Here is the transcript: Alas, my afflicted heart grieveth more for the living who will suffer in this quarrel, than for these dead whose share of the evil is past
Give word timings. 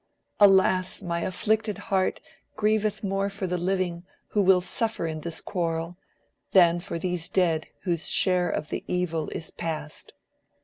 Alas, 0.39 1.03
my 1.03 1.19
afflicted 1.19 1.77
heart 1.93 2.21
grieveth 2.55 3.03
more 3.03 3.29
for 3.29 3.45
the 3.45 3.59
living 3.59 4.03
who 4.29 4.41
will 4.41 4.59
suffer 4.59 5.05
in 5.05 5.21
this 5.21 5.39
quarrel, 5.41 5.95
than 6.53 6.79
for 6.79 6.97
these 6.97 7.27
dead 7.29 7.67
whose 7.83 8.09
share 8.09 8.49
of 8.49 8.69
the 8.69 8.83
evil 8.87 9.29
is 9.29 9.51
past 9.51 10.13